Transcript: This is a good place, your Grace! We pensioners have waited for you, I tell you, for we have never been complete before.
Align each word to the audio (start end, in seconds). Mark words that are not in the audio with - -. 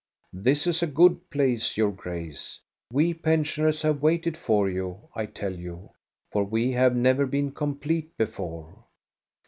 This 0.33 0.65
is 0.65 0.81
a 0.81 0.87
good 0.87 1.29
place, 1.29 1.77
your 1.77 1.91
Grace! 1.91 2.59
We 2.91 3.13
pensioners 3.13 3.83
have 3.83 4.01
waited 4.01 4.35
for 4.35 4.67
you, 4.67 5.01
I 5.13 5.27
tell 5.27 5.53
you, 5.53 5.91
for 6.31 6.43
we 6.43 6.71
have 6.71 6.95
never 6.95 7.27
been 7.27 7.51
complete 7.51 8.17
before. 8.17 8.83